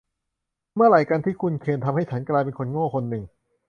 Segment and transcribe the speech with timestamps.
[0.75, 3.23] เมื่อไหร่กันที่คุณเคนทำให้ฉันกลายเป็นคนโง่คนหนึ่ง